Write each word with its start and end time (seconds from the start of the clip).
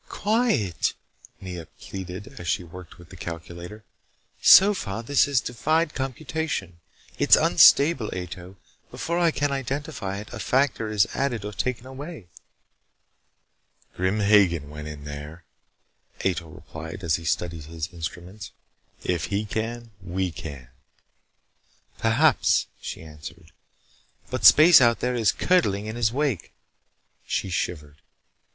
"Quiet," 0.09 0.95
Nea 1.39 1.67
pleaded 1.79 2.39
as 2.39 2.47
she 2.47 2.63
worked 2.63 2.97
with 2.97 3.09
the 3.11 3.15
calculator. 3.15 3.83
"So 4.41 4.73
far 4.73 5.03
this 5.03 5.25
has 5.25 5.39
defied 5.41 5.93
computation. 5.93 6.79
It's 7.19 7.35
unstable, 7.35 8.09
Ato. 8.11 8.57
Before 8.89 9.19
I 9.19 9.29
can 9.29 9.51
identify 9.51 10.17
it, 10.17 10.33
a 10.33 10.39
factor 10.39 10.89
is 10.89 11.05
added 11.13 11.45
or 11.45 11.53
taken 11.53 11.85
away." 11.85 12.29
"Grim 13.95 14.21
Hagen 14.21 14.71
went 14.71 14.87
in 14.87 15.03
there," 15.05 15.43
Ato 16.25 16.49
replied 16.49 17.03
as 17.03 17.17
he 17.17 17.23
studied 17.23 17.65
his 17.65 17.89
instruments. 17.93 18.49
"If 19.03 19.25
he 19.25 19.45
can, 19.45 19.91
we 20.01 20.31
can." 20.31 20.69
"Perhaps," 21.99 22.65
she 22.81 23.03
answered. 23.03 23.51
"But 24.31 24.45
space 24.45 24.81
out 24.81 24.99
there 24.99 25.13
is 25.13 25.31
curdling 25.31 25.85
in 25.85 25.95
his 25.95 26.11
wake." 26.11 26.53
She 27.27 27.51
shivered. 27.51 28.01